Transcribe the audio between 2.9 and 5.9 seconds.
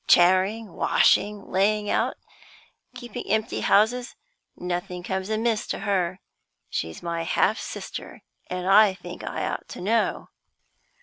keeping empty houses nothing comes amiss to